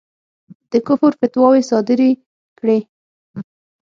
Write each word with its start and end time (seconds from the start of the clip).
د 0.71 0.73
کُفر 0.87 1.11
فتواوې 1.19 1.61
صادري 1.69 2.11
کړې. 2.59 2.79